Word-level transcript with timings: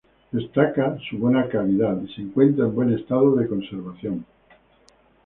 Destaca 0.31 0.97
su 1.07 1.19
buena 1.19 1.47
calidad 1.47 1.95
y 2.01 2.11
se 2.15 2.21
encuentra 2.23 2.65
en 2.65 2.73
buen 2.73 2.91
estado 2.91 3.35
de 3.35 3.47
conservación. 3.47 4.25